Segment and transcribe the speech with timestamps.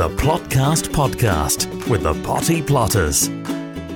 [0.00, 3.28] the Plotcast podcast with the Potty Plotters.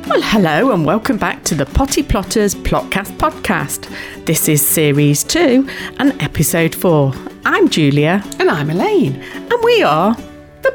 [0.07, 3.89] Well, hello and welcome back to the Potty Plotters Plotcast podcast.
[4.27, 5.67] This is series two
[5.99, 7.15] and episode four.
[7.47, 9.15] I'm Julia And I'm Elaine.
[9.15, 10.15] and we are.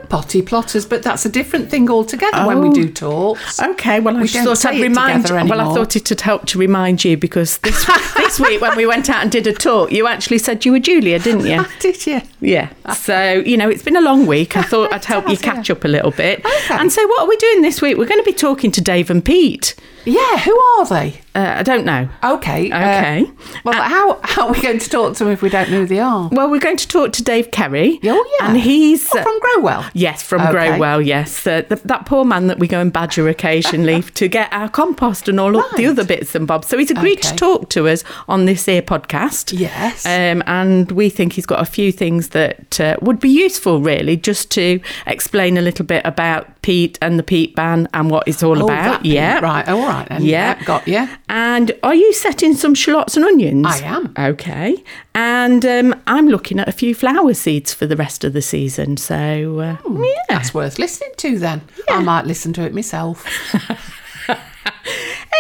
[0.10, 2.74] Potty plotters, but that's a different thing altogether when we Oh.
[2.74, 3.60] do talks.
[3.62, 5.30] Okay, well, I We don't thought say I'd it remind.
[5.30, 7.86] Well, I thought it'd help to remind you because this
[8.18, 10.80] this week when we went out and did a talk, you actually said you were
[10.80, 11.64] Julia, didn't you?
[11.80, 12.22] Did you?
[12.42, 12.70] Yeah.
[12.96, 14.58] So, you know, it's been a long week.
[14.58, 16.40] I thought I'd help you catch up a little bit.
[16.46, 16.76] Okay.
[16.76, 17.98] And so, what are we doing this week?
[17.98, 19.76] We're going to be talking to Dave and Pete.
[20.06, 21.22] Yeah, who are they?
[21.36, 22.10] Uh, I don't know.
[22.24, 22.72] Okay.
[22.72, 23.32] uh, Okay.
[23.64, 25.86] well, how, how are we going to talk to them if we don't know who
[25.86, 26.28] they are?
[26.32, 28.00] Well, we're going to talk to Dave Kerry.
[28.04, 28.48] Oh, yeah.
[28.50, 29.08] And he's.
[29.14, 29.90] Oh, from GroWell?
[29.94, 30.52] Yes, from Okay.
[30.70, 31.46] GroWell, yes.
[31.46, 35.28] Uh, th- that poor man that we go and badger occasionally to get our compost
[35.30, 36.68] and all the other bits and bobs.
[36.68, 39.58] So he's agreed to talk to us on this here podcast.
[39.58, 40.06] Yes.
[40.06, 44.18] Um, and we think he's got a few things that uh, would be useful, really,
[44.18, 48.42] just to explain a little bit about peat and the peat ban and what it's
[48.44, 49.06] all Oh, about.
[49.06, 49.40] yeah.
[49.40, 50.24] Right, all right then.
[50.24, 50.58] Yeah.
[50.58, 51.08] Yeah, got you.
[51.28, 53.66] And are you setting some shallots and onions?
[53.68, 54.14] I am.
[54.18, 54.84] Okay.
[55.16, 58.98] And um, I'm looking at a few flower seeds for the rest of the season.
[58.98, 60.04] So, uh, Hmm.
[60.04, 60.14] yeah.
[60.30, 61.62] That's worth listening to then.
[61.90, 63.26] I might listen to it myself.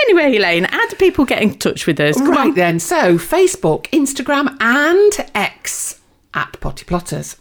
[0.06, 2.16] Anyway, Elaine, how do people get in touch with us?
[2.18, 2.54] Come right on.
[2.56, 2.80] then.
[2.80, 6.00] So, Facebook, Instagram, and X
[6.34, 7.36] at Potty Plotters.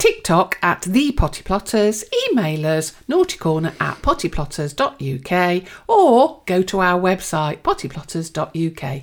[0.00, 7.58] TikTok at The Potty Plotters, email us naughtycorner at pottyplotters.uk or go to our website
[7.58, 9.02] pottyplotters.uk.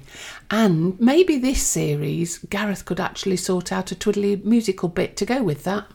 [0.50, 5.44] And maybe this series, Gareth could actually sort out a twiddly musical bit to go
[5.44, 5.86] with that.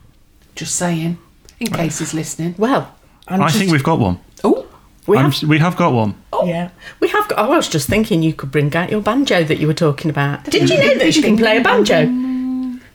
[0.55, 1.19] Just saying,
[1.59, 2.55] in case he's listening.
[2.57, 2.95] Well,
[3.27, 4.21] I'm I just- think we've got one.
[4.45, 4.69] Oh,
[5.09, 6.15] we I'm- have, we have got one.
[6.33, 6.47] Oh.
[6.47, 7.41] yeah, we have got.
[7.41, 10.11] Oh, I was just thinking you could bring out your banjo that you were talking
[10.11, 10.45] about.
[10.45, 12.07] Did you know that you can play a banjo?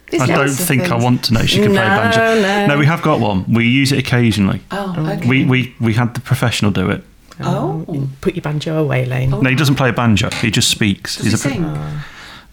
[0.09, 2.67] This I don't lots of think I want to know she can play No, banjo.
[2.67, 2.77] no.
[2.77, 3.45] we have got one.
[3.52, 4.61] We use it occasionally.
[4.72, 5.27] Oh, oh, okay.
[5.27, 7.03] We, we we had the professional do it.
[7.41, 9.30] oh, um, Put your banjo away, Elaine.
[9.31, 10.30] No, he doesn't play a banjo.
[10.30, 11.17] He just speaks.
[11.17, 11.65] does he a, sing?
[11.65, 12.04] Uh,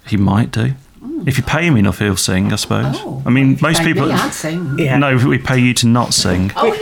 [0.06, 0.74] he might do.
[1.00, 1.28] Hmm.
[1.28, 2.52] If you pay him enough, he'll sing.
[2.52, 2.96] I suppose.
[2.98, 4.06] Oh, I mean, most people.
[4.06, 4.78] Me, I'd sing.
[4.78, 4.98] Yeah.
[4.98, 6.50] No, we pay you to not sing.
[6.56, 6.72] Oh,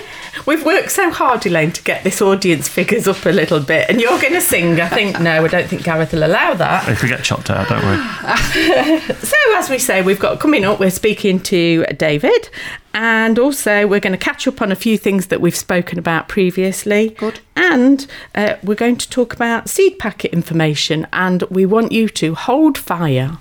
[0.47, 4.01] We've worked so hard, Elaine, to get this audience figures up a little bit, and
[4.01, 4.81] you're going to sing.
[4.81, 6.89] I think no, I don't think Gareth will allow that.
[6.89, 9.01] If we get chopped out, don't worry.
[9.23, 12.51] So, as we say, we've got coming up, we're speaking to David,
[12.95, 16.29] and also we're going to catch up on a few things that we've spoken about
[16.29, 17.11] previously.
[17.11, 17.41] Good.
[17.57, 22.35] And uh, we're going to talk about seed packet information, and we want you to
[22.35, 23.39] hold fire.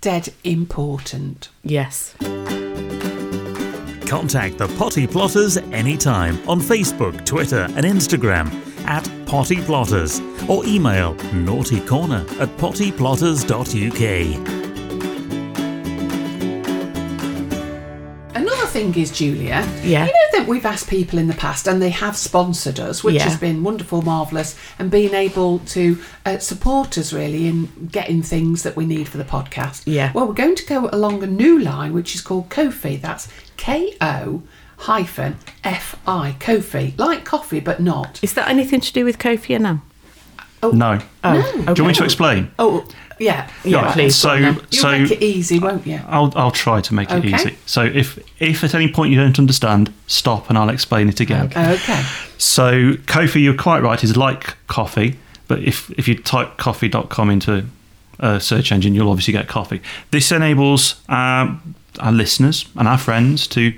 [0.00, 1.48] Dead important.
[1.62, 2.14] Yes.
[4.08, 8.50] Contact the Potty Plotters anytime on Facebook, Twitter, and Instagram
[8.86, 11.14] at Potty Plotters or email
[11.44, 14.38] naughtycorner at pottyplotters.uk.
[18.34, 20.06] Another thing is, Julia, Yeah.
[20.06, 23.16] you know that we've asked people in the past and they have sponsored us, which
[23.16, 23.24] Yeah.
[23.24, 28.62] has been wonderful, marvellous, and being able to uh, support us really in getting things
[28.62, 29.82] that we need for the podcast.
[29.84, 30.12] Yeah.
[30.14, 32.96] Well, we're going to go along a new line which is called Ko-fi.
[32.96, 34.42] That's K O
[34.78, 36.94] hyphen F I, Ko-fi.
[36.96, 38.18] Like coffee, but not.
[38.22, 39.82] Is that anything to do with Kofi Annan?
[40.62, 40.98] No.
[41.22, 42.50] Oh, Do you want me to explain?
[42.58, 42.84] Oh,
[43.20, 43.48] yeah.
[43.64, 44.16] Yeah, Right, please.
[44.16, 46.00] So, You'll so make it easy, won't you?
[46.08, 47.34] I'll I'll try to make it Okay.
[47.34, 47.58] easy.
[47.66, 51.46] So if if at any point you don't understand, stop and I'll explain it again.
[51.56, 52.02] Okay.
[52.38, 55.18] So Ko-fi, you're quite right, is like coffee,
[55.48, 57.66] but if if you type coffee.com into
[58.20, 59.80] a search engine, you'll obviously get coffee.
[60.10, 63.72] This enables um, our listeners and our friends to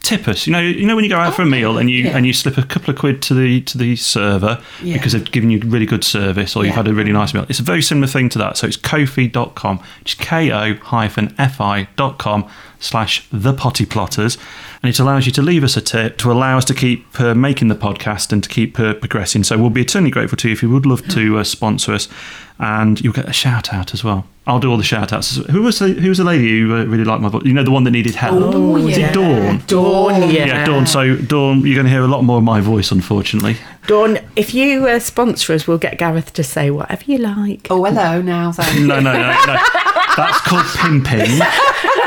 [0.00, 0.46] tip us.
[0.46, 2.16] You know, you know when you go out for a meal and you yeah.
[2.16, 4.94] and you slip a couple of quid to the to the server Yeah.
[4.94, 7.46] because they've given you really good service or you've had a really nice meal.
[7.48, 8.56] It's a very similar thing to that.
[8.56, 10.38] So it's kofi.com, just ko
[12.80, 14.38] hyphen fi dot com slash the potty plotters
[14.82, 17.34] and it allows you to leave us a tip to allow us to keep uh,
[17.34, 20.52] making the podcast and to keep uh, progressing so we'll be eternally grateful to you
[20.54, 22.08] if you would love to uh, sponsor us
[22.58, 25.62] and you'll get a shout out as well I'll do all the shout outs who
[25.62, 27.70] was the, who was the lady who uh, really liked my voice you know the
[27.70, 29.10] one that needed help Oh, was yeah.
[29.10, 30.46] it Dawn Dawn, yeah.
[30.46, 30.86] yeah, Dawn.
[30.86, 33.56] So, Dawn, you're going to hear a lot more of my voice, unfortunately.
[33.86, 37.66] Dawn, if you uh, sponsor us, we'll get Gareth to say whatever you like.
[37.70, 38.86] Oh, hello now then.
[38.86, 39.56] No, no, no, no.
[40.16, 41.38] That's called pimping.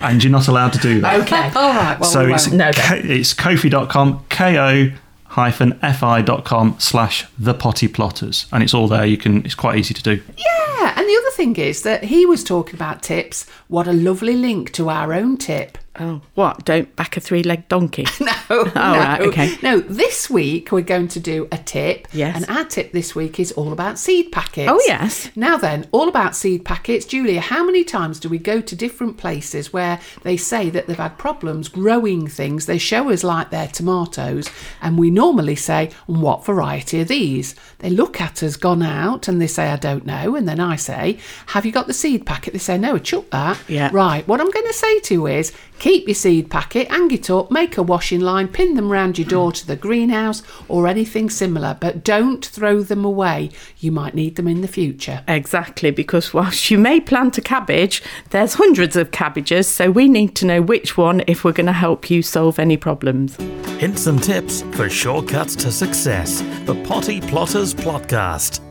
[0.00, 1.20] and you're not allowed to do that.
[1.20, 1.50] Okay.
[1.54, 1.98] All right.
[2.00, 2.58] Well, so we it's, won't.
[2.58, 4.90] No, ko- it's kofi.com, ko
[5.30, 9.94] hyphen fi.com slash the potty plotters and it's all there you can it's quite easy
[9.94, 13.46] to do Yeah, and the other thing is that he was talking about tips.
[13.68, 15.78] What a lovely link to our own tip.
[16.00, 16.64] Oh, what?
[16.64, 18.06] Don't back a three legged donkey.
[18.20, 18.80] No, Oh, no.
[18.82, 19.54] right, okay.
[19.62, 22.08] No, this week we're going to do a tip.
[22.12, 22.34] Yes.
[22.36, 24.68] And our tip this week is all about seed packets.
[24.68, 25.30] Oh, yes.
[25.36, 27.04] Now then, all about seed packets.
[27.06, 30.96] Julia, how many times do we go to different places where they say that they've
[30.96, 32.66] had problems growing things?
[32.66, 34.50] They show us like their tomatoes,
[34.82, 37.54] and we normally say, What variety are these?
[37.78, 40.34] They look at us, gone out, and they say, I don't know.
[40.34, 42.52] And then I say, Have you got the seed packet?
[42.52, 43.60] They say, No, chuck that.
[43.68, 43.90] Yeah.
[43.92, 44.26] Right.
[44.26, 47.50] What I'm going to say to you is keep your seed packet, hang it up,
[47.50, 51.76] make a washing line, pin them round your door to the greenhouse or anything similar,
[51.80, 53.50] but don't throw them away.
[53.78, 55.24] You might need them in the future.
[55.28, 60.34] Exactly, because whilst you may plant a cabbage, there's hundreds of cabbages, so we need
[60.36, 63.36] to know which one if we're going to help you solve any problems.
[63.78, 66.40] Hints and tips for shortcuts to success.
[66.66, 68.69] The Potty Plotters Plotcast.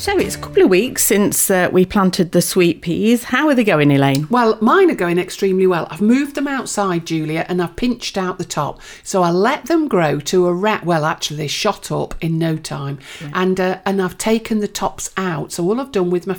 [0.00, 3.24] So it's a couple of weeks since uh, we planted the sweet peas.
[3.24, 4.26] How are they going, Elaine?
[4.30, 5.86] Well, mine are going extremely well.
[5.90, 8.80] I've moved them outside, Julia, and I've pinched out the top.
[9.02, 10.86] So I let them grow to a rat.
[10.86, 12.98] Well, actually, they shot up in no time,
[13.34, 15.52] and uh, and I've taken the tops out.
[15.52, 16.32] So all I've done with my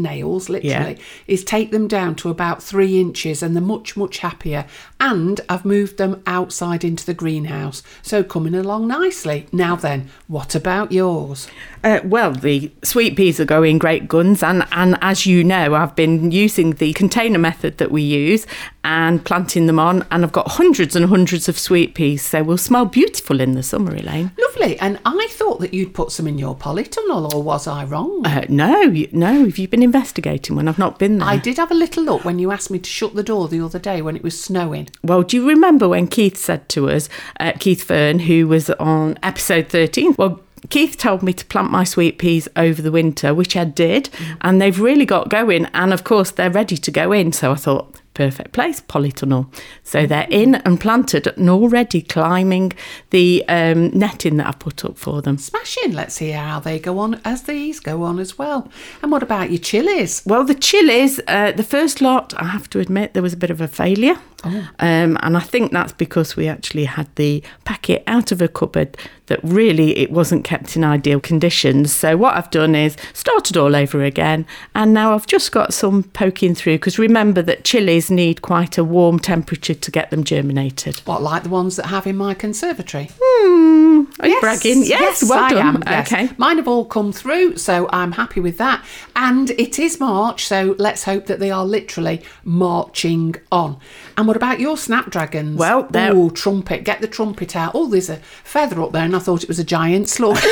[0.00, 4.66] fingernails, literally, is take them down to about three inches, and they're much much happier.
[4.98, 9.46] And I've moved them outside into the greenhouse, so coming along nicely.
[9.52, 11.48] Now then, what about yours?
[11.82, 15.96] Uh, well, the sweet peas are going great guns, and, and as you know, I've
[15.96, 18.46] been using the container method that we use
[18.84, 22.58] and planting them on, and I've got hundreds and hundreds of sweet peas, so will
[22.58, 24.32] smell beautiful in the summer, Elaine.
[24.38, 24.78] Lovely.
[24.78, 28.26] And I thought that you'd put some in your polytunnel, or was I wrong?
[28.26, 31.28] Uh, no, no, have you been investigating when I've not been there?
[31.28, 33.60] I did have a little look when you asked me to shut the door the
[33.60, 34.88] other day when it was snowing.
[35.02, 37.08] Well, do you remember when Keith said to us,
[37.38, 40.14] uh, Keith Fern, who was on episode 13?
[40.16, 44.10] Well, Keith told me to plant my sweet peas over the winter, which I did,
[44.42, 45.66] and they've really got going.
[45.72, 47.32] And of course, they're ready to go in.
[47.32, 49.50] So I thought, perfect place, polytunnel.
[49.82, 52.74] So they're in and planted and already climbing
[53.08, 55.38] the um, netting that I put up for them.
[55.38, 55.94] Smashing.
[55.94, 58.70] Let's see how they go on as these go on as well.
[59.00, 60.22] And what about your chilies?
[60.26, 63.50] Well, the chilies, uh, the first lot, I have to admit, there was a bit
[63.50, 64.18] of a failure.
[64.42, 68.96] Um, and I think that's because we actually had the packet out of a cupboard
[69.26, 71.92] that really it wasn't kept in ideal conditions.
[71.92, 76.02] So what I've done is started all over again, and now I've just got some
[76.02, 80.98] poking through because remember that chilies need quite a warm temperature to get them germinated.
[81.04, 83.10] What, like the ones that have in my conservatory?
[83.20, 84.84] Hmm, are you bragging?
[84.84, 85.76] Yes, well I done.
[85.76, 85.82] am.
[85.86, 86.12] yes.
[86.12, 86.30] Okay.
[86.38, 88.84] Mine have all come through, so I'm happy with that.
[89.16, 93.78] And it is March, so let's hope that they are literally marching on.
[94.16, 95.58] And what about your snapdragons?
[95.58, 96.84] Well, they're- oh, trumpet!
[96.84, 97.72] Get the trumpet out.
[97.74, 100.38] Oh, there's a feather up there, and I thought it was a giant slug.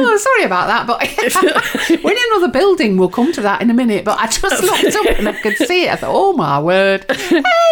[0.00, 1.00] oh, sorry about that, but
[2.04, 2.96] we're in another building.
[2.96, 4.04] We'll come to that in a minute.
[4.04, 5.92] But I just looked up and I could see it.
[5.92, 7.04] I thought, oh my word.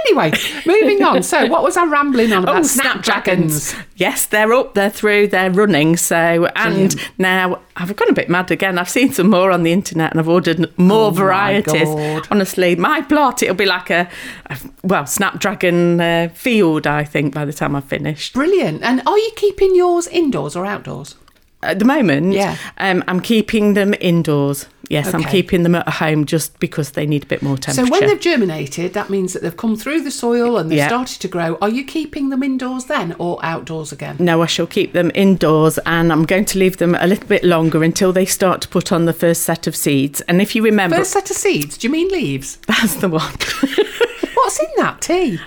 [0.07, 0.33] Anyway,
[0.67, 1.23] moving on.
[1.23, 2.57] So, what was I rambling on about?
[2.57, 3.75] Oh, snapdragons.
[3.97, 5.97] Yes, they're up, they're through, they're running.
[5.97, 6.17] So,
[6.57, 7.11] and Brilliant.
[7.19, 8.79] now I've gone a bit mad again.
[8.79, 11.89] I've seen some more on the internet and I've ordered more Oh varieties.
[11.89, 12.29] God.
[12.31, 14.09] Honestly, my plot, it'll be like a,
[14.47, 18.35] a well, Snapdragon uh, field, I think, by the time I've finished.
[18.35, 18.83] Brilliant.
[18.83, 21.17] And are you keeping yours indoors or outdoors?
[21.65, 22.57] At the moment, Yeah.
[22.79, 24.67] um, I'm keeping them indoors.
[24.91, 27.87] Yes, I'm keeping them at home just because they need a bit more temperature.
[27.87, 30.89] So when they've germinated, that means that they've come through the soil and they've Yeah.
[30.89, 31.57] started to grow.
[31.63, 34.17] Are you keeping them indoors then or outdoors again?
[34.19, 37.43] No, I shall keep them indoors and I'm going to leave them a little bit
[37.45, 40.21] longer until they start to put on the first set of seeds.
[40.23, 42.59] And if you remember, First set of seeds, do you mean leaves?
[42.67, 43.33] that's the one.
[44.35, 45.39] What's in that tea?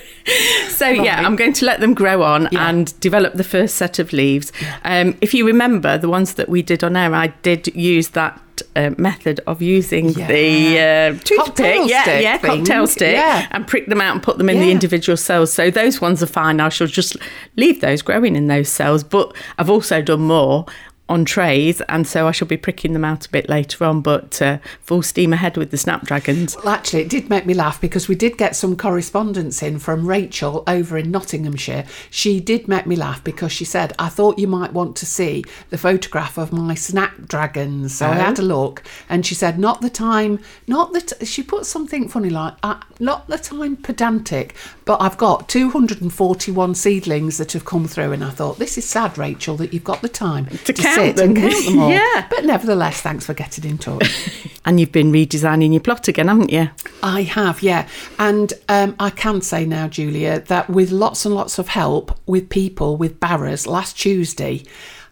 [0.70, 2.68] so, yeah, I'm going to let them grow on Yeah.
[2.68, 4.52] and develop the first set of leaves.
[4.84, 8.40] Um, if you remember, the ones that we did on air, I did use that.
[8.76, 10.26] Uh, method of using Yeah.
[10.28, 12.58] the uh, toothpick, Cocktail yeah, stick yeah, thing.
[12.58, 13.46] cocktail stick, Yeah.
[13.52, 15.50] and prick them out and put them in the individual cells.
[15.50, 16.60] So those ones are fine.
[16.60, 17.16] I shall just
[17.56, 19.02] leave those growing in those cells.
[19.02, 20.66] But I've also done more
[21.10, 24.00] on trays, and so I shall be pricking them out a bit later on.
[24.00, 26.56] But uh, full steam ahead with the snapdragons.
[26.56, 30.06] Well, actually, it did make me laugh because we did get some correspondence in from
[30.06, 31.84] Rachel over in Nottinghamshire.
[32.10, 35.44] She did make me laugh because she said, I thought you might want to see
[35.70, 37.96] the photograph of my snapdragons.
[37.96, 40.38] So I had a look and she said, not the time,
[40.68, 45.18] not the, t-, she put something funny like, uh, not the time pedantic, but I've
[45.18, 48.12] got 241 seedlings that have come through.
[48.12, 51.16] And I thought, this is sad, Rachel, that you've got the time to, count sit
[51.16, 51.34] them.
[51.34, 51.90] count them all.
[51.90, 52.26] Yeah.
[52.30, 54.46] But nevertheless, thanks for getting in touch.
[54.66, 56.68] And you've been redesigning your plot again, haven't you?
[57.02, 57.88] I have, yeah.
[58.18, 62.50] And um, I can say now, Julia, that with lots and lots of help with
[62.50, 64.62] people with barrows last Tuesday,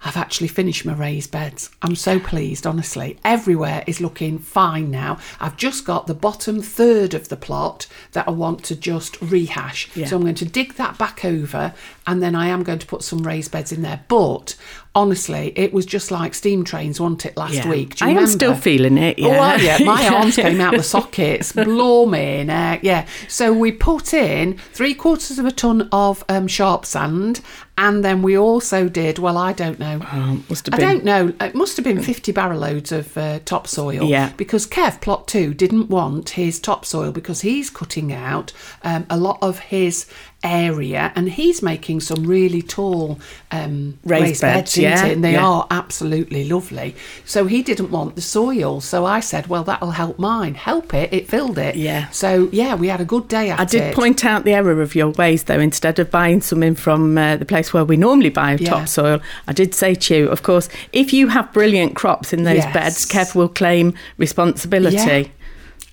[0.04, 1.71] I've actually finished my raised beds.
[1.83, 3.18] I'm so pleased, honestly.
[3.25, 5.18] Everywhere is looking fine now.
[5.40, 9.95] I've just got the bottom third of the plot that I want to just rehash.
[9.97, 10.07] Yeah.
[10.07, 11.75] So I'm going to dig that back over
[12.07, 14.04] and then I am going to put some raised beds in there.
[14.09, 14.54] But
[14.95, 17.68] honestly, it was just like steam trains, wasn't it, last Yeah.
[17.68, 17.97] week?
[17.97, 19.16] Do I you am still feeling it.
[19.23, 19.38] Oh, Yeah.
[19.38, 19.87] are you?
[19.87, 20.14] My Yeah.
[20.18, 21.52] arms came out the sockets.
[21.52, 22.50] Blooming.
[22.50, 23.07] Uh, yeah.
[23.28, 27.40] So we put in three quarters of a ton of um, sharp sand.
[27.80, 30.00] And then we also did, well, I don't know.
[30.12, 31.33] Oh, must have I don't know.
[31.40, 34.02] It must have been 50 barrel loads of uh, topsoil.
[34.02, 34.33] Yeah.
[34.37, 38.52] Because Kev, plot two, didn't want his topsoil because he's cutting out
[38.83, 40.07] um, a lot of his
[40.45, 43.18] area and he's making some really tall
[43.50, 45.04] um, Raised beds, isn't yeah.
[45.07, 45.45] And they yeah.
[45.45, 46.95] are absolutely lovely.
[47.25, 48.80] So he didn't want the soil.
[48.80, 50.54] So I said, well, that'll help mine.
[50.54, 51.12] Help it.
[51.12, 51.75] It filled it.
[51.75, 52.09] Yeah.
[52.11, 53.95] So yeah, we had a good day at I did it.
[53.95, 55.59] point out the error of your ways, though.
[55.59, 58.71] Instead of buying some in from uh, the place where we normally buy Yeah.
[58.71, 62.59] topsoil, I did say to you, of course, if you have brilliant crops in those
[62.59, 62.73] Yes.
[62.75, 65.33] beds, Kev will claim responsibility.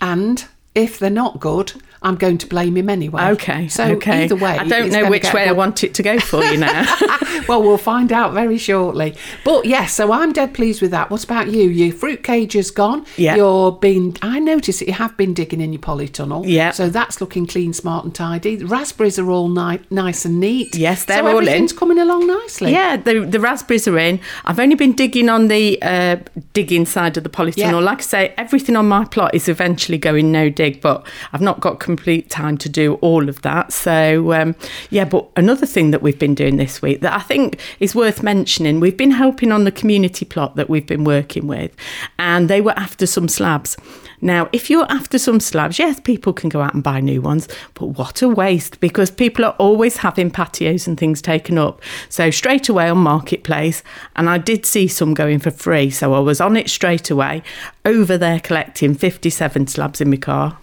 [0.01, 1.73] And if they're not good,
[2.05, 3.29] I'm going to blame him anyway.
[3.29, 3.67] Okay.
[3.67, 4.25] So okay.
[4.25, 6.85] either way, I don't know which way I want it to go for you now.
[7.47, 9.15] well, we'll find out very shortly.
[9.43, 11.09] But yes, so I'm dead pleased with that.
[11.09, 11.63] What about you?
[11.67, 13.07] Your fruit cage has gone.
[13.17, 13.35] Yeah.
[13.35, 14.15] You're been.
[14.21, 16.43] I noticed that you have been digging in your polytunnel.
[16.47, 16.71] Yeah.
[16.71, 18.55] So that's looking clean, smart, and tidy.
[18.57, 20.75] The raspberries are all ni- nice and neat.
[20.75, 21.47] Yes, they're so all in.
[21.47, 22.71] everything's coming along nicely.
[22.71, 24.19] Yeah, the the raspberries are in.
[24.45, 26.17] I've only been digging on the uh,
[26.53, 27.55] digging side of the polytunnel.
[27.55, 27.75] Yeah.
[27.75, 31.59] Like I say, everything on my plot is eventually going no dig, but I've not
[31.59, 33.71] got complete time to do all of that.
[33.71, 34.55] So um,
[34.89, 38.21] yeah, but another thing that we've been doing this week that I think is worth
[38.21, 41.71] mentioning, we've been helping on the community plot that we've been working with,
[42.19, 43.77] and they were after some slabs.
[44.21, 47.47] Now, if you're after some slabs, yes, people can go out and buy new ones,
[47.75, 51.81] but what a waste because people are always having patios and things taken up.
[52.09, 53.83] So, straight away on Marketplace,
[54.15, 55.89] and I did see some going for free.
[55.89, 57.43] So, I was on it straight away,
[57.85, 60.57] over there collecting 57 slabs in my car.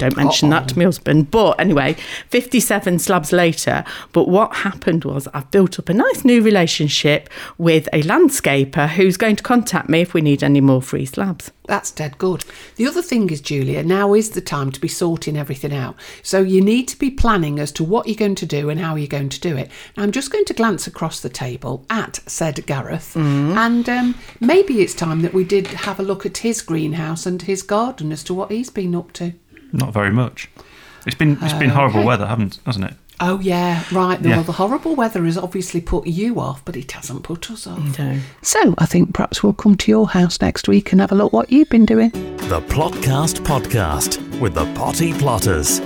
[0.00, 1.30] Don't mention that to my husband.
[1.30, 1.92] But anyway,
[2.28, 3.84] 57 slabs later.
[4.12, 7.28] But what happened was I've built up a nice new relationship
[7.58, 11.50] with a landscaper who's going to contact me if we need any more free slabs.
[11.66, 12.44] That's dead good.
[12.76, 15.94] The other thing is, Julia, now is the time to be sorting everything out.
[16.22, 18.96] So you need to be planning as to what you're going to do and how
[18.96, 19.70] you're going to do it.
[19.96, 24.80] Now, I'm just going to glance across the table at said Gareth, and um, maybe
[24.80, 28.24] it's time that we did have a look at his greenhouse and his garden as
[28.24, 29.34] to what he's been up to.
[29.72, 30.48] Not very much.
[31.06, 32.94] It's been it's been oh, horrible weather, haven't hasn't it?
[33.20, 34.20] Oh yeah, right.
[34.20, 34.36] Yeah.
[34.36, 37.98] Well, the horrible weather has obviously put you off, but it hasn't put us off.
[37.98, 38.18] No.
[38.42, 41.32] So I think perhaps we'll come to your house next week and have a look
[41.32, 42.10] what you've been doing.
[42.10, 45.80] The Plotcast Podcast with the Potty Plotters.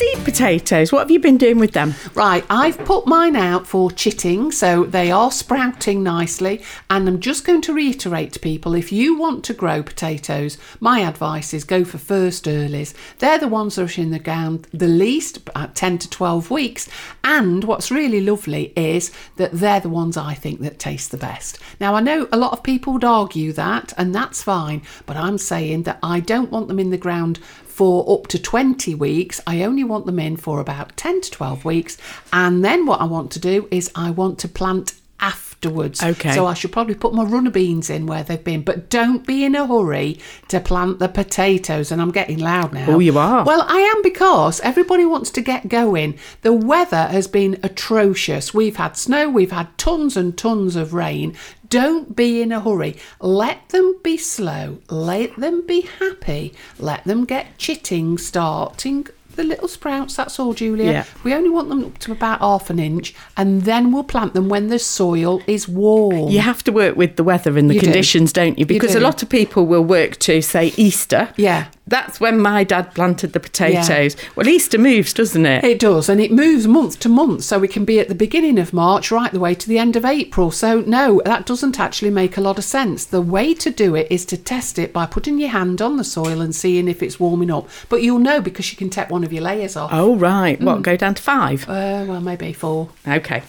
[0.00, 1.92] Seed potatoes, what have you been doing with them?
[2.14, 6.62] Right, I've put mine out for chitting, so they are sprouting nicely.
[6.88, 11.00] And I'm just going to reiterate to people if you want to grow potatoes, my
[11.00, 12.94] advice is go for first earlies.
[13.18, 16.88] They're the ones that are in the ground the least, about 10 to 12 weeks.
[17.22, 21.58] And what's really lovely is that they're the ones I think that taste the best.
[21.78, 25.36] Now, I know a lot of people would argue that, and that's fine, but I'm
[25.36, 27.38] saying that I don't want them in the ground
[27.80, 29.40] for up to 20 weeks.
[29.46, 31.96] I only want them in for about 10 to 12 weeks.
[32.30, 36.02] And then what I want to do is I want to plant afterwards.
[36.02, 36.32] Okay.
[36.32, 39.46] So I should probably put my runner beans in where they've been, but don't be
[39.46, 40.18] in a hurry
[40.48, 41.90] to plant the potatoes.
[41.90, 42.84] And I'm getting loud now.
[42.86, 43.44] Oh, you are.
[43.44, 46.18] Well, I am because everybody wants to get going.
[46.42, 48.52] The weather has been atrocious.
[48.52, 51.34] We've had snow, we've had tons and tons of rain.
[51.70, 52.96] Don't be in a hurry.
[53.20, 54.78] Let them be slow.
[54.90, 56.52] Let them be happy.
[56.78, 60.16] Let them get chitting, starting the little sprouts.
[60.16, 60.90] That's all, Julia.
[60.90, 61.04] Yeah.
[61.22, 64.48] We only want them up to about half an inch, and then we'll plant them
[64.48, 66.28] when the soil is warm.
[66.28, 68.48] You have to work with the weather and the You conditions, do.
[68.50, 68.66] not you?
[68.66, 69.04] Because a do.
[69.04, 71.32] lot of people will work to, say, Easter.
[71.36, 71.68] Yeah.
[71.90, 74.16] That's when my dad planted the potatoes.
[74.36, 75.64] Well, Easter moves, doesn't it?
[75.64, 78.60] It does, and it moves month to month, so we can be at the beginning
[78.60, 80.52] of March right the way to the end of April.
[80.52, 83.04] So, no, that doesn't actually make a lot of sense.
[83.04, 86.04] The way to do it is to test it by putting your hand on the
[86.04, 87.68] soil and seeing if it's warming up.
[87.88, 89.90] But you'll know because you can take one of your layers off.
[89.92, 90.60] Oh, right.
[90.60, 91.68] What, go down to five?
[91.68, 92.88] Uh, well, maybe four.
[93.06, 93.42] Okay.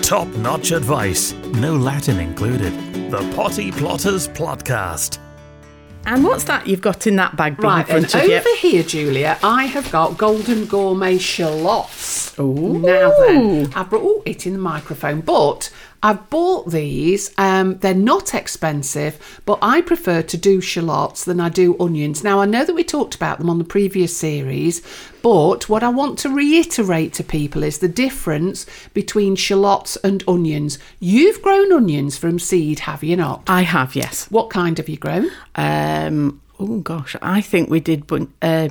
[0.00, 2.72] Top notch advice, no Latin included.
[3.10, 5.18] The Potty Plotters Podcast.
[6.04, 8.36] And what's that you've got in that bag Right, in and front of you?
[8.36, 12.38] over here, Julia, I have got golden gourmet shallots.
[12.38, 12.78] Ooh.
[12.78, 15.70] Now then, I brought oh, it in the microphone, but
[16.02, 17.32] I've bought these.
[17.38, 22.24] Um, they're not expensive, but I prefer to do shallots than I do onions.
[22.24, 24.82] Now, I know that we talked about them on the previous series,
[25.22, 30.78] but what I want to reiterate to people is the difference between shallots and onions.
[30.98, 33.44] You've grown onions from seed, have you not?
[33.46, 34.28] I have, yes.
[34.30, 35.30] What kind have you grown?
[35.54, 38.70] Um, oh gosh, I think we did bun- uh,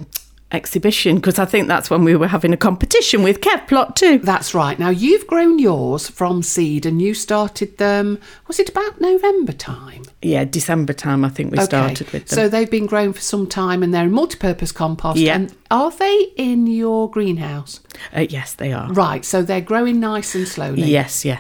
[0.52, 4.20] exhibition because I think that's when we were having a competition with Kev Plot two.
[4.20, 4.78] That's right.
[4.78, 10.04] Now you've grown yours from seed and you started them, was it about November time?
[10.22, 12.36] Yeah, December time I think we started with them.
[12.36, 15.20] So they've been grown for some time and they're in multi-purpose compost.
[15.20, 15.36] Yeah.
[15.36, 17.80] And are they in your greenhouse?
[18.16, 18.92] uh, yes, they are.
[18.92, 19.24] Right.
[19.26, 20.84] So they're growing nice and slowly.
[20.84, 21.40] Yes, yeah.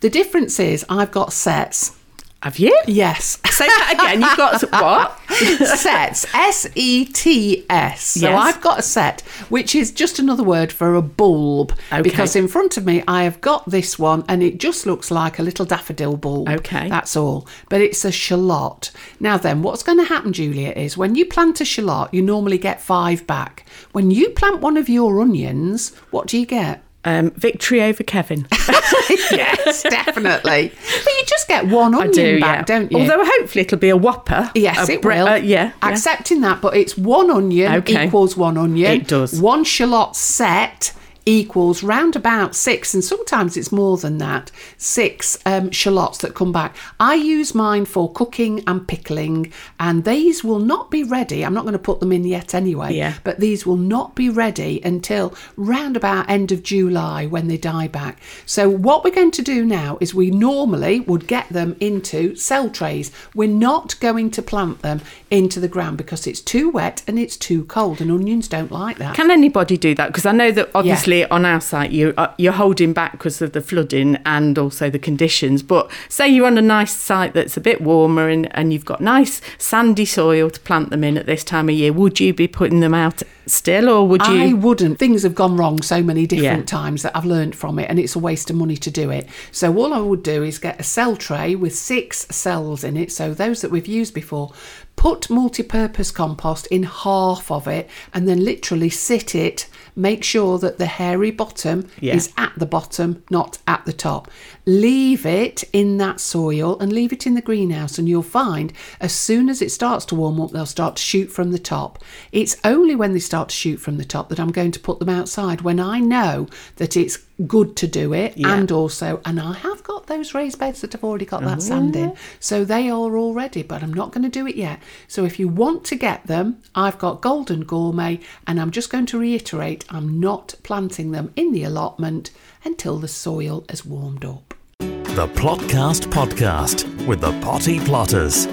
[0.00, 1.96] The difference is I've got sets.
[2.44, 2.78] Have you?
[2.86, 3.38] Yes.
[3.46, 4.20] Say that again.
[4.20, 5.18] You've got what?
[5.78, 6.26] sets.
[6.34, 8.04] S E T S.
[8.04, 8.38] So Yes.
[8.38, 11.72] I've got a set, which is just another word for a bulb.
[11.90, 12.02] Okay.
[12.02, 15.38] Because in front of me, I have got this one, and it just looks like
[15.38, 16.50] a little daffodil bulb.
[16.50, 16.90] Okay.
[16.90, 17.48] That's all.
[17.70, 18.90] But it's a shallot.
[19.20, 22.58] Now, then, what's going to happen, Julia, is when you plant a shallot, you normally
[22.58, 23.64] get five back.
[23.92, 26.82] When you plant one of your onions, what do you get?
[27.06, 28.46] Um, victory over Kevin.
[29.30, 30.72] yes, definitely.
[31.04, 32.78] But you just get one onion I do, back, yeah.
[32.78, 32.98] don't you?
[32.98, 34.50] Although hopefully it'll be a whopper.
[34.54, 35.28] Yes, A it bre- will.
[35.28, 35.72] uh, yeah, yeah.
[35.82, 38.06] Accepting that, but it's one onion Okay.
[38.06, 38.90] equals one onion.
[38.90, 39.38] It does.
[39.40, 40.92] One shallot set
[41.26, 46.52] equals round about six, and sometimes it's more than that, six um, shallots that come
[46.52, 46.76] back.
[47.00, 51.44] I use mine for cooking and pickling, and these will not be ready.
[51.44, 53.14] I'm not going to put them in yet anyway, Yeah.
[53.24, 57.88] but these will not be ready until round about end of July when they die
[57.88, 58.20] back.
[58.46, 62.68] So what we're going to do now is we normally would get them into cell
[62.70, 63.10] trays.
[63.34, 65.00] We're not going to plant them
[65.30, 68.98] into the ground because it's too wet and it's too cold and onions don't like
[68.98, 69.14] that.
[69.14, 70.08] Can anybody do that?
[70.08, 73.52] Because I know that obviously on our site you uh, you're holding back because of
[73.52, 75.62] the flooding and also the conditions.
[75.62, 79.00] But say you're on a nice site that's a bit warmer and, and you've got
[79.00, 81.92] nice sandy soil to plant them in at this time of year.
[81.92, 84.42] Would you be putting them out still, or would you?
[84.42, 84.98] I wouldn't.
[84.98, 86.78] Things have gone wrong so many different Yeah.
[86.78, 89.28] times that I've learned from it, and it's a waste of money to do it.
[89.52, 93.12] So, all I would do is get a cell tray with six cells in it.
[93.12, 94.52] So, those that we've used before,
[94.96, 99.66] put multi purpose compost in half of it, and then literally sit it.
[99.96, 102.16] Make sure that the hairy bottom Yeah.
[102.16, 104.28] is at the bottom, not at the top.
[104.66, 109.12] Leave it in that soil and leave it in the greenhouse, and you'll find as
[109.12, 112.02] soon as it starts to warm up, they'll start to shoot from the top.
[112.32, 114.98] It's only when they start to shoot from the top that I'm going to put
[114.98, 118.54] them outside when I know that it's good to do it, Yeah.
[118.56, 121.60] and also, and I have got those raised beds that have already got that oh,
[121.60, 124.80] sand in, so they are all ready, but I'm not going to do it yet.
[125.08, 129.06] So if you want to get them, I've got Golden Gourmet, and I'm just going
[129.06, 132.30] to reiterate I'm not planting them in the allotment
[132.64, 134.54] until the soil has warmed up.
[134.78, 138.46] The Plotcast Podcast with the Potty Plotters.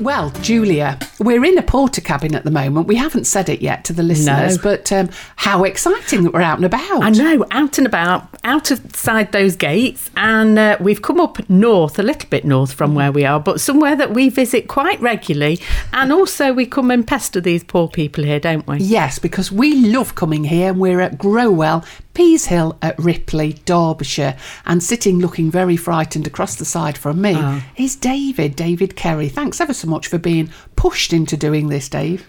[0.00, 2.86] Well, Julia, we're in a Portakabin at the moment.
[2.86, 4.62] We haven't said it yet to the listeners, No.
[4.62, 7.02] but um, how exciting that we're out and about.
[7.02, 11.98] I know, out and about, out outside those gates, and uh, we've come up north,
[11.98, 15.58] a little bit north from where we are, but somewhere that we visit quite regularly,
[15.92, 18.78] and also we come and pester these poor people here, don't we?
[18.78, 20.70] Yes, because we love coming here.
[20.70, 21.84] And we're at GroWell,
[22.18, 27.34] Peas Hill at Ripley, Derbyshire, and sitting looking very frightened across the side from me
[27.36, 27.64] Ah.
[27.76, 29.28] is David, David Kerry.
[29.28, 32.26] Thanks ever so much for being pushed into doing this, Dave.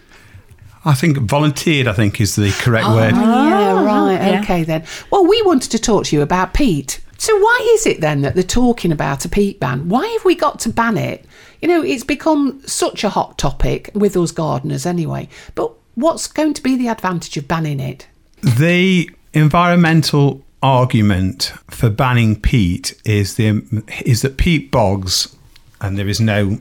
[0.86, 3.16] I think volunteered, I think, is the correct word.
[3.16, 4.14] yeah, right.
[4.14, 4.42] yeah.
[4.42, 4.84] Okay, then.
[5.12, 7.02] Well, we wanted to talk to you about peat.
[7.18, 9.90] So, why is it then that they're talking about a peat ban?
[9.90, 11.26] Why have we got to ban it?
[11.64, 15.30] You know, it's become such a hot topic with us gardeners anyway.
[15.56, 18.08] But what's going to be the advantage of banning it?
[18.44, 25.36] The environmental argument for banning peat is the is that peat bogs,
[25.82, 26.60] and there is no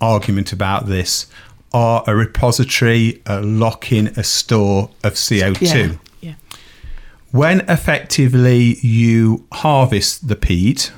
[0.00, 1.26] argument about this,
[1.72, 5.66] are a repository, a lock-in, a store of CO two.
[5.66, 5.94] Yeah.
[6.20, 6.34] Yeah.
[7.30, 10.92] When effectively you harvest the peat,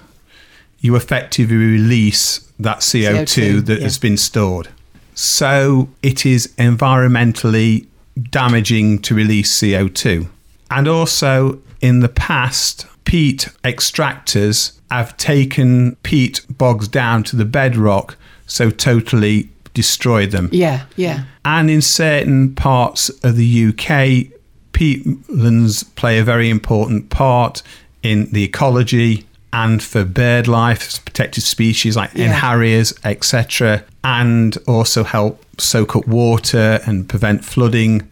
[0.81, 3.85] you effectively release that CO2, CO2, that yeah.
[3.85, 4.69] has been stored.
[5.15, 7.87] So it is environmentally
[8.31, 10.29] damaging to release CO2.
[10.75, 18.17] And also, in the past, peat extractors have taken peat bogs down to the bedrock,
[18.47, 20.49] so totally destroyed them.
[20.53, 21.25] Yeah, yeah.
[21.45, 24.29] And in certain parts of the UK,
[24.73, 27.63] peatlands play a very important part
[28.03, 32.33] in the ecology and for bird life, protected species like Yeah.
[32.33, 38.03] harriers, etc., and also help soak up water and prevent flooding.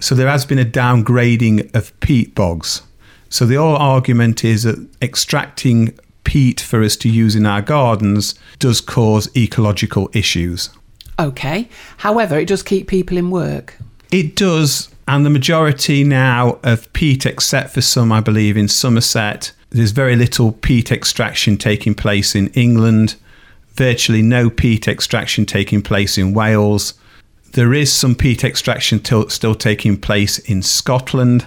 [0.00, 2.82] So there has been a downgrading of peat bogs.
[3.28, 8.34] So the whole argument is that extracting peat for us to use in our gardens
[8.58, 10.70] does cause ecological issues.
[11.18, 11.68] Okay.
[11.98, 13.76] However, it does keep people in work.
[14.10, 19.52] It does, and the majority now of peat, except for some, I believe, in Somerset,
[19.70, 23.16] there's very little peat extraction taking place in England,
[23.74, 26.94] virtually no peat extraction taking place in Wales.
[27.52, 31.46] There is some peat extraction till- still taking place in Scotland,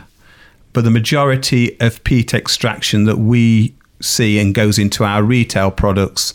[0.74, 6.34] but the majority of peat extraction that we see and goes into our retail products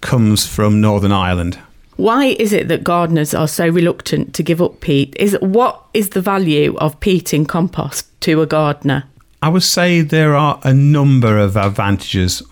[0.00, 1.58] comes from Northern Ireland.
[1.96, 5.16] Why is it that gardeners are so reluctant to give up peat?
[5.18, 9.04] Is what is the value of peat in compost to a gardener?
[9.42, 12.42] I would say there are a number of advantages.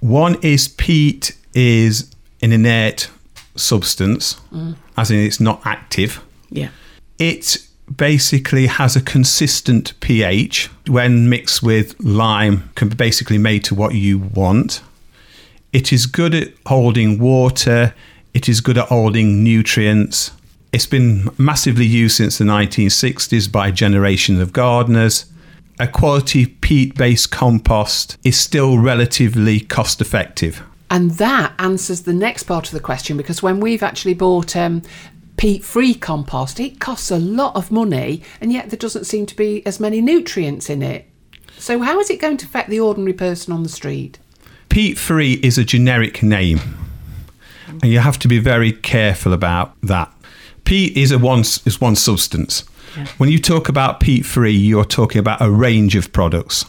[0.00, 3.08] One is peat is an inert
[3.56, 4.74] substance, mm.
[4.96, 6.22] as in it's not active.
[6.50, 6.68] Yeah.
[7.18, 7.58] It
[7.96, 13.94] basically has a consistent pH when mixed with lime can be basically made to what
[13.94, 14.82] you want.
[15.72, 17.94] It is good at holding water,
[18.34, 20.32] it is good at holding nutrients.
[20.72, 25.26] It's been massively used since the 1960s by generations of gardeners.
[25.78, 30.62] A quality peat based compost is still relatively cost effective.
[30.92, 34.82] And that answers the next part of the question because when we've actually bought um,
[35.38, 39.34] peat free compost, it costs a lot of money and yet there doesn't seem to
[39.34, 41.08] be as many nutrients in it.
[41.56, 44.18] So, how is it going to affect the ordinary person on the street?
[44.68, 46.60] Peat free is a generic name,
[47.68, 50.12] and you have to be very careful about that.
[50.64, 52.60] Peat is a one is one substance.
[53.16, 56.66] When you talk about peat free, you're talking about a range of products.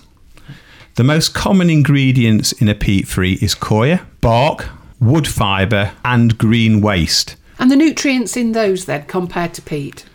[0.95, 6.81] The most common ingredients in a peat free is coir, bark, wood fibre, and green
[6.81, 7.35] waste.
[7.57, 10.05] And the nutrients in those then compared to peat?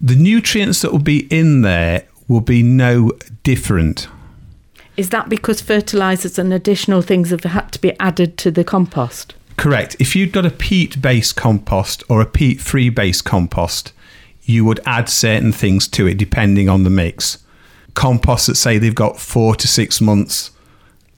[0.00, 3.10] The nutrients that will be in there will be no
[3.42, 4.06] different.
[4.96, 9.34] Is that because fertilizers and additional things have had to be added to the compost?
[9.56, 9.96] Correct.
[9.98, 13.92] If you'd got a peat based compost or a peat free based compost,
[14.44, 17.38] you would add certain things to it depending on the mix.
[17.94, 20.50] Composts that say they've got four to six months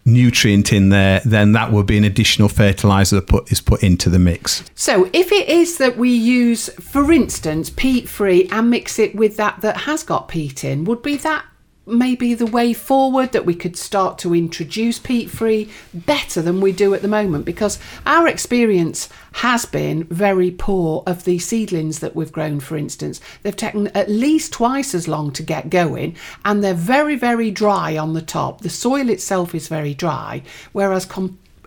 [0.06, 4.08] nutrient in there, then that would be an additional fertilizer that put, is put into
[4.08, 4.62] the mix.
[4.74, 9.36] So, if it is that we use, for instance, peat free and mix it with
[9.36, 11.44] that that has got peat in, would be that
[11.87, 16.72] maybe the way forward that we could start to introduce peat free better than we
[16.72, 17.44] do at the moment?
[17.44, 23.20] Because our experience has been very poor of the seedlings that we've grown, for instance.
[23.42, 27.96] They've taken at least twice as long to get going and they're very, very dry
[27.96, 28.62] on the top.
[28.62, 31.07] The soil itself is very dry, whereas.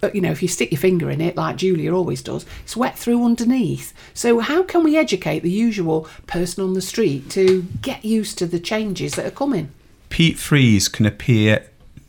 [0.02, 2.78] Uh, you know, if you stick your finger in it, like Julia always does, it's
[2.78, 3.94] wet through underneath.
[4.14, 8.46] So, how can we educate the usual person on the street to get used to
[8.46, 9.74] the changes that are coming?
[10.10, 11.66] Peat frees can appear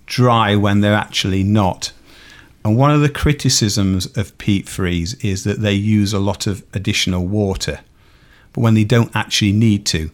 [0.06, 1.92] dry when they're actually not.
[2.64, 6.64] And one of the criticisms of peat frees is that they use a lot of
[6.74, 7.80] additional water,
[8.52, 10.10] but when they don't actually need to.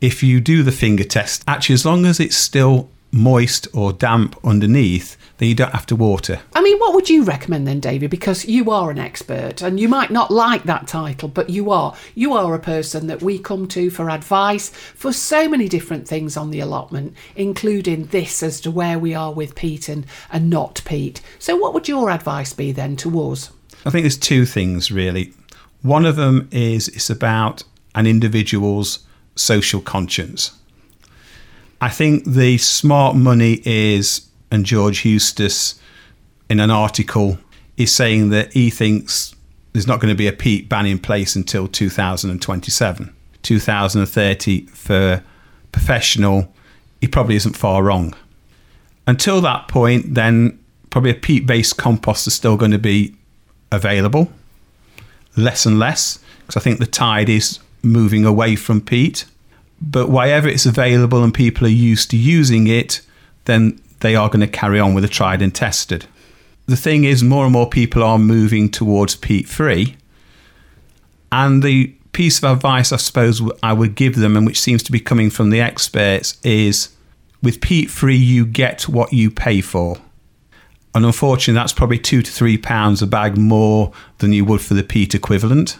[0.00, 4.38] If you do the finger test, actually, as long as it's still moist or damp
[4.44, 6.40] underneath, then you don't have to water.
[6.54, 8.10] I mean, what would you recommend then, David?
[8.10, 11.96] Because you are an expert and you might not like that title, but you are.
[12.14, 16.36] You are a person that we come to for advice for so many different things
[16.36, 20.82] on the allotment, including this as to where we are with peat and, and not
[20.84, 21.20] peat.
[21.38, 23.50] So, what would your advice be then to us?
[23.86, 25.32] I think there's two things really.
[25.82, 27.62] One of them is it's about
[27.94, 29.00] an individual's
[29.34, 30.57] social conscience.
[31.80, 35.80] I think the smart money is, and George Eustice
[36.50, 37.38] in an article
[37.76, 39.34] is saying that he thinks
[39.72, 43.14] there's not going to be a peat ban in place until 2027.
[43.42, 45.22] 2030 for
[45.70, 46.52] professional,
[47.00, 48.14] he probably isn't far wrong.
[49.06, 50.58] Until that point, then
[50.90, 53.14] probably a peat based compost is still going to be
[53.70, 54.32] available,
[55.36, 59.26] less and less, because I think the tide is moving away from peat.
[59.80, 63.00] But wherever it's available and people are used to using it,
[63.44, 66.06] then they are going to carry on with the tried and tested.
[66.66, 69.96] The thing is, more and more people are moving towards peat free.
[71.32, 74.92] And the piece of advice I suppose I would give them, and which seems to
[74.92, 76.90] be coming from the experts, is
[77.42, 79.98] with peat free, you get what you pay for.
[80.94, 84.74] And unfortunately, that's probably two to three pounds a bag more than you would for
[84.74, 85.78] the peat equivalent.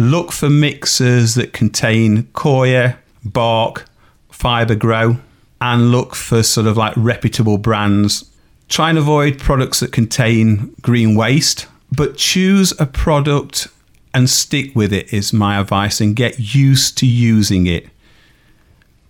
[0.00, 3.84] Look for mixers that contain coir, bark,
[4.30, 5.18] fibre grow,
[5.60, 8.24] and look for sort of like reputable brands.
[8.70, 13.68] Try and avoid products that contain green waste, but choose a product
[14.14, 17.86] and stick with it, is my advice, and get used to using it.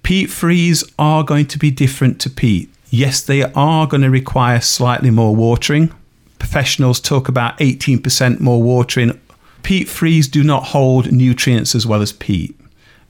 [0.02, 2.68] Peat frees are going to be different to peat.
[2.90, 5.94] Yes, they are going to require slightly more watering.
[6.40, 9.20] Professionals talk about 18% more watering.
[9.62, 12.58] Peat frees do not hold nutrients as well as peat.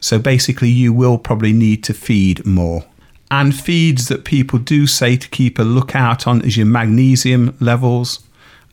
[0.00, 2.84] So basically, you will probably need to feed more.
[3.30, 8.20] And feeds that people do say to keep a lookout on is your magnesium levels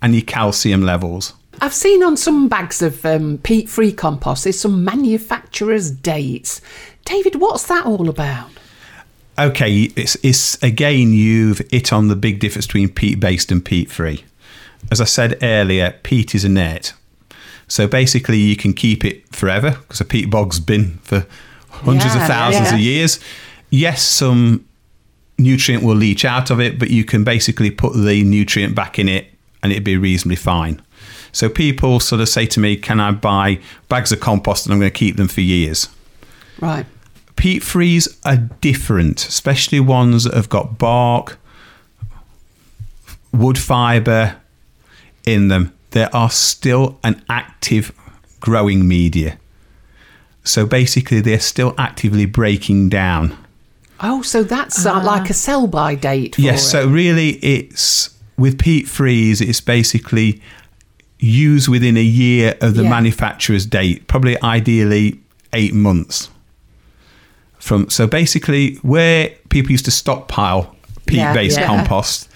[0.02, 1.34] and your calcium levels.
[1.62, 6.62] I've seen on some bags of um, peat free compost, there's some manufacturer's dates.
[7.06, 8.50] David, what's that all about?
[9.40, 13.92] Okay, it's, it's again, you've hit on the big difference between peat based and peat
[13.92, 14.24] free.
[14.92, 16.94] As I said earlier, peat is inert.
[17.68, 21.26] So basically, you can keep it forever because a peat bog's been for
[21.70, 22.76] hundreds Yeah, of thousands yeah.
[22.76, 23.20] of years.
[23.70, 24.66] Yes, some
[25.38, 29.08] nutrient will leach out of it, but you can basically put the nutrient back in
[29.10, 29.28] it
[29.62, 30.82] and it'd be reasonably fine.
[31.34, 34.80] So people sort of say to me, Can I buy bags of compost and I'm
[34.80, 35.90] going to keep them for years?
[36.60, 36.86] Right.
[37.36, 41.38] Peat frees are different, especially ones that have got bark,
[43.32, 44.38] wood fibre
[45.26, 45.77] in them.
[45.92, 47.92] They are still an active
[48.40, 49.38] growing media.
[50.44, 53.38] So basically, they're still actively breaking down.
[54.00, 56.70] Oh, so that's uh, like a sell by date for yes, it.
[56.70, 60.42] so really, it's with peat frees, it's basically
[61.20, 62.90] used within a year of the Yeah.
[62.92, 65.20] manufacturer's date, probably ideally
[65.54, 66.30] eight months.
[67.60, 70.76] From so basically, where people used to stockpile
[71.08, 71.68] peat-based Yeah, yeah.
[71.78, 72.30] compost,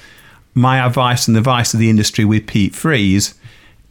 [0.56, 3.36] my advice and the advice of the industry with peat frees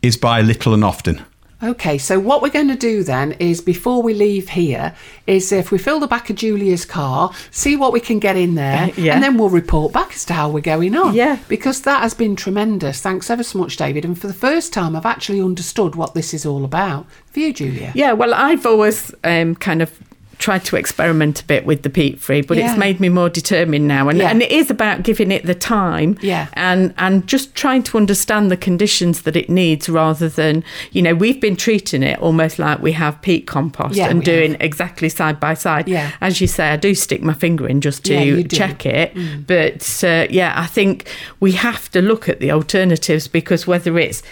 [0.03, 1.23] is buy little and often.
[1.63, 4.95] Okay, so what we're going to do then is before we leave here,
[5.27, 8.55] is if we fill the back of Julia's car, see what we can get in
[8.55, 9.13] there, Yeah.
[9.15, 11.13] and then we'll report back as to how we're going on.
[11.15, 11.39] Yeah.
[11.49, 13.03] Because that has been tremendous.
[13.03, 14.07] Thanks ever so much, David.
[14.07, 17.05] And for the first time, I've actually understood what this is all about.
[17.27, 17.93] For you, Julia.
[17.95, 19.93] Yeah, well, I've always um, kind of
[20.41, 22.71] tried to experiment a bit with the peat free, but Yeah.
[22.71, 24.09] it's made me more determined now.
[24.09, 24.31] And, Yeah.
[24.31, 26.47] and it is about giving it the time Yeah.
[26.55, 31.15] and, and just trying to understand the conditions that it needs rather than, you know,
[31.15, 35.39] we've been treating it almost like we have peat compost Yeah, and doing exactly side
[35.39, 35.87] by side.
[35.89, 36.11] Yeah.
[36.21, 38.57] As you say, I do stick my finger in just to Yeah, you do.
[38.57, 38.59] Mm.
[38.59, 39.15] check it.
[39.47, 41.07] But uh, yeah, I think
[41.39, 44.23] we have to look at the alternatives because whether it's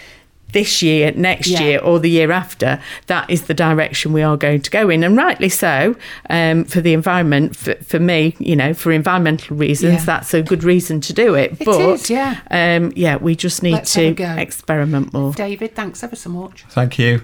[0.51, 1.61] this year, next Yeah.
[1.61, 5.03] year, or the year after, that is the direction we are going to go in.
[5.03, 5.95] And rightly so,
[6.29, 10.05] um, for the environment, for, for me, you know, for environmental reasons, Yeah.
[10.05, 11.57] that's a good reason to do it.
[11.59, 12.37] It but is, yeah.
[12.51, 15.33] Um, yeah, we just need Let's to experiment more.
[15.33, 16.65] David, thanks ever so much.
[16.69, 17.21] Thank you.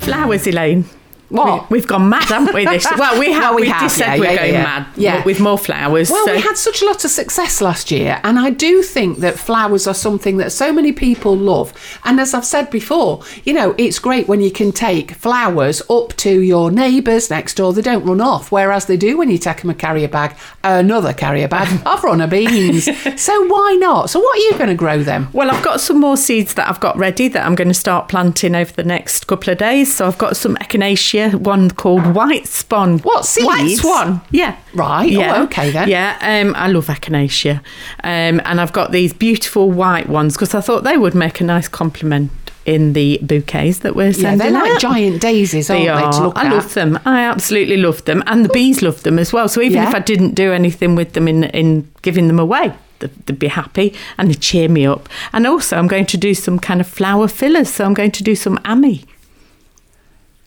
[0.00, 0.84] Flowers, Elaine.
[1.30, 1.70] What?
[1.70, 2.66] We, have gone mad, haven't we?
[2.66, 3.42] This well, we have.
[3.42, 4.62] Well, we we have, just said yeah, we're yeah, going yeah.
[4.62, 4.86] mad.
[4.96, 5.24] Yeah.
[5.24, 6.10] with more flowers.
[6.10, 9.18] Well, so- we had such a lot of success last year, and I do think
[9.18, 11.72] that flowers are something that so many people love.
[12.04, 16.16] And as I've said before, you know, it's great when you can take flowers up
[16.16, 17.72] to your neighbours next door.
[17.72, 21.12] They don't run off, whereas they do when you take them a carrier bag, another
[21.12, 22.88] carrier bag of runner beans.
[23.22, 24.10] so why not?
[24.10, 25.28] So what are you going to grow them?
[25.32, 28.08] Well, I've got some more seeds that I've got ready that I'm going to start
[28.08, 29.94] planting over the next couple of days.
[29.94, 32.98] So I've got some echinacea, one called white spawn.
[33.00, 33.46] What, seeds?
[33.46, 34.20] White swan.
[34.30, 34.56] Yeah.
[34.74, 35.14] Right.
[35.16, 35.88] Oh, okay then.
[35.88, 36.16] Yeah.
[36.20, 37.58] Um, I love echinacea,
[38.02, 41.44] um, and I've got these beautiful white ones because I thought they would make a
[41.44, 42.30] nice complement
[42.66, 44.38] in the bouquets that we're Yeah, sending.
[44.38, 44.80] they're like out.
[44.80, 46.12] giant daisies, aren't They are.
[46.12, 46.52] to look I at?
[46.52, 46.98] love them.
[47.04, 49.48] I absolutely love them, and the bees love them as well.
[49.48, 49.88] So even Yeah.
[49.88, 53.48] if I didn't do anything with them in in giving them away, they'd, they'd be
[53.48, 55.08] happy and they'd cheer me up.
[55.32, 57.70] And also, I'm going to do some kind of flower fillers.
[57.70, 59.04] So I'm going to do some Ammi.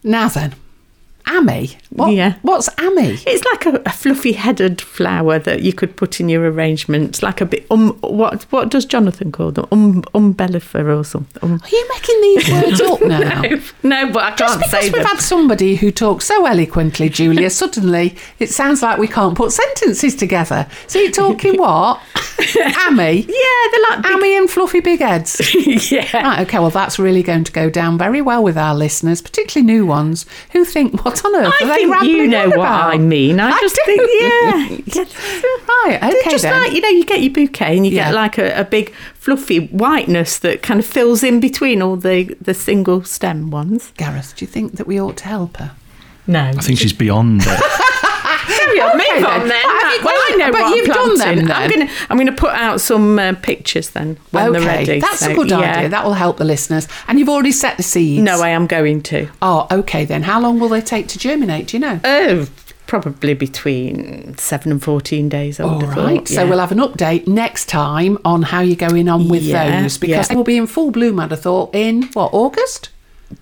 [0.03, 0.53] Now then,
[1.25, 1.75] Ammi.
[1.89, 2.36] What, Yeah.
[2.41, 3.23] What's Ammi?
[3.25, 7.45] It's like a, a fluffy-headed flower that you could put in your arrangements, like a
[7.45, 7.65] bit.
[7.71, 9.65] Um, what what does Jonathan call them?
[9.71, 11.41] Um, umbellifer or something.
[11.43, 13.41] Um, Are you making these words up now?
[13.41, 15.05] no, no, but I Just can't because say we've them.
[15.05, 20.15] had somebody who talks so eloquently, Julia, suddenly it sounds like we can't put sentences
[20.15, 20.67] together.
[20.88, 21.99] So you're talking what?
[22.38, 23.27] Ammi?
[23.27, 25.39] yeah, they're like big, Amy and fluffy big heads.
[25.91, 26.05] yeah.
[26.21, 29.65] Right, okay, well, that's really going to go down very well with our listeners, particularly
[29.71, 32.93] new ones who think, what on earth I they think rambling you know what about?
[32.93, 33.39] I mean.
[33.39, 33.82] I, I just do.
[33.86, 35.04] think, yeah.
[35.86, 36.62] Right, They're okay just then.
[36.62, 38.06] like you know, you get your bouquet and you Yeah.
[38.10, 42.36] get like a, a big fluffy whiteness that kind of fills in between all the
[42.41, 43.91] the single stem ones.
[43.97, 45.71] Gareth, do you think that we ought to help her?
[46.26, 47.47] No, I think she's beyond it.
[48.65, 49.49] Carry on, Okay move on then.
[49.49, 49.62] then.
[49.63, 51.52] You well, I know but what you've I'm done them planting.
[51.52, 51.80] I'm then?
[51.88, 54.99] gonna I'm gonna put out some uh, pictures then when okay, they're ready.
[55.02, 55.58] that's So, a good yeah.
[55.78, 55.89] idea.
[55.89, 56.88] That will help the listeners.
[57.08, 58.23] And you've already set the seeds.
[58.23, 59.30] No, I am going to.
[59.41, 60.23] Oh, okay then.
[60.23, 61.67] How long will they take to germinate?
[61.67, 61.99] Do you know?
[62.04, 62.47] Oh,
[62.86, 65.60] probably between seven and fourteen days.
[65.60, 66.28] I All right.
[66.28, 69.97] So we'll have an update next time on how you're going on with Yeah, those
[69.97, 70.23] because yeah.
[70.23, 71.19] they will be in full bloom.
[71.19, 72.89] I'd have thought in what August.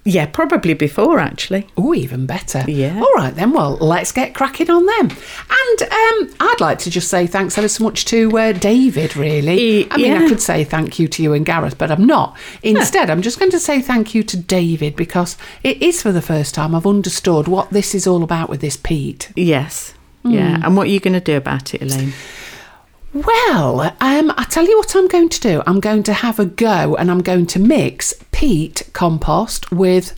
[0.06, 1.68] Yeah, probably before actually.
[1.78, 2.64] Oh, even better.
[2.68, 3.00] Yeah.
[3.00, 3.52] All right then.
[3.52, 5.10] Well, let's get cracking on them.
[5.10, 9.16] And um, I'd like to just say thanks ever so much to uh, David.
[9.16, 12.38] Really, I mean, I could say thank you to you and Gareth, but I'm not.
[12.64, 16.22] Instead, I'm just going to say thank you to David because it is for the
[16.22, 19.32] first time I've understood what this is all about with this peat.
[19.36, 19.94] Yes.
[20.24, 20.58] Yeah.
[20.58, 20.66] Hmm.
[20.66, 22.14] And what are you going to do about it, Elaine?
[23.14, 25.62] Well, um, I tell you what I'm going to do.
[25.68, 30.16] I'm going to have a go, and I'm going to mix peat compost with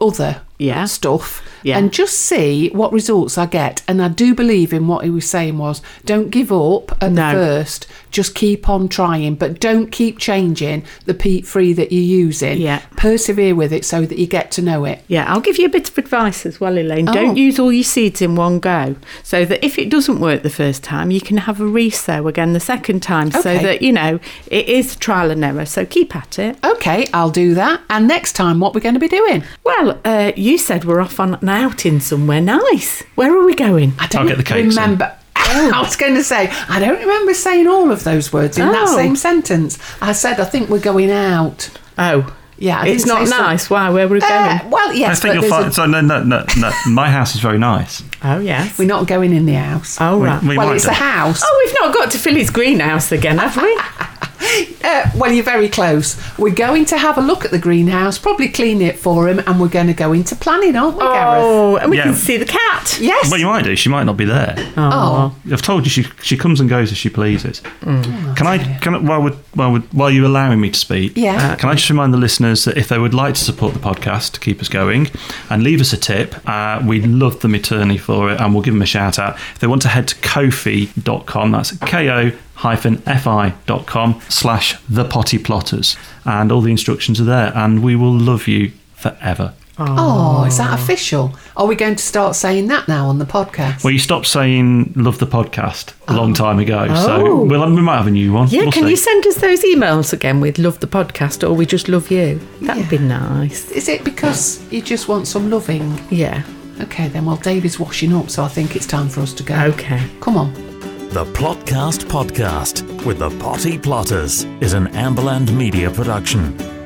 [0.00, 0.84] other Yeah.
[0.86, 1.78] stuff Yeah.
[1.78, 3.82] and just see what results I get.
[3.86, 7.28] And I do believe in what he was saying was don't give up at No.
[7.28, 7.86] the first.
[8.10, 12.58] Just keep on trying, but don't keep changing the peat free that you're using.
[12.60, 12.80] Yeah.
[12.96, 15.02] Persevere with it so that you get to know it.
[15.08, 17.08] Yeah, I'll give you a bit of advice as well, Elaine.
[17.08, 17.12] Oh.
[17.12, 20.50] Don't use all your seeds in one go, so that if it doesn't work the
[20.50, 24.20] first time, you can have a resow again the second time, so that you know
[24.48, 25.64] it is trial and error.
[25.64, 26.56] So keep at it.
[26.64, 27.80] Okay, I'll do that.
[27.88, 29.42] And next time, what we're going to be doing?
[29.64, 33.02] Well, uh, you said we're off on an outing somewhere nice.
[33.14, 33.92] Where are we going?
[33.98, 34.68] I don't I'll get the cakes in.
[34.82, 35.16] remember.
[35.36, 38.88] I was going to say, I don't remember saying all of those words in that
[38.88, 38.96] Oh.
[38.96, 39.78] same sentence.
[40.00, 41.68] I said, I think we're going out.
[41.98, 43.68] Oh, Yeah, I it's didn't not so- nice.
[43.68, 43.90] Why?
[43.90, 44.32] Where we're we going?
[44.32, 45.66] Uh, well, yes, I think but you'll there's find.
[45.66, 46.70] a- So no, no, no, no.
[46.88, 48.02] My house is very nice.
[48.22, 48.78] oh yes.
[48.78, 49.98] we're not going in the house.
[50.00, 50.42] Oh We- right.
[50.42, 50.90] we well, might it's do.
[50.90, 51.42] a house.
[51.44, 53.78] Oh, we've not got to Philly's greenhouse again, have we?
[54.84, 56.16] Uh, well, you're very close.
[56.38, 59.60] We're going to have a look at the greenhouse, probably clean it for him, and
[59.60, 61.38] we're going to go into planning, aren't we, Gareth?
[61.44, 62.02] oh, and we Yeah.
[62.02, 62.98] can see the cat.
[63.00, 63.30] Yes.
[63.30, 63.76] Well, you might do.
[63.76, 64.56] She might not be there.
[64.76, 65.32] oh.
[65.52, 67.62] I've told you she she comes and goes as she pleases.
[67.82, 68.36] Mm.
[68.36, 71.12] Can I can I, while we're, while we're, while you're allowing me to speak?
[71.16, 71.54] Yeah.
[71.54, 74.32] Can I just remind the listeners that if they would like to support the podcast
[74.32, 75.08] to keep us going
[75.48, 78.74] and leave us a tip, uh, we'd love them eternally for it, and we'll give
[78.74, 79.36] them a shout out.
[79.54, 86.52] If they want to head to ko-fi.com, that's ko fi.com slash the potty plotters and
[86.52, 91.34] all the instructions are there and we will love you forever Oh, is that official?
[91.56, 93.82] Are we going to start saying that now on the podcast?
[93.82, 96.34] well you stopped saying love the podcast a long oh.
[96.34, 97.44] time ago so Oh.
[97.44, 98.90] we'll, we might have a new one Yeah, We'll can see.
[98.90, 102.38] you send us those emails again with love the podcast or we just love you?
[102.60, 103.70] That'd be nice.
[103.72, 105.98] Is it because you just want some loving?
[106.10, 106.44] Yeah.
[106.80, 107.24] Okay, then.
[107.26, 109.54] Well, Dave is washing up, so I think it's time for us to go.
[109.54, 110.02] Okay.
[110.20, 110.71] Come on.
[111.12, 116.81] The Plotcast Podcast with the Potty Plotters is an Amberland Media production.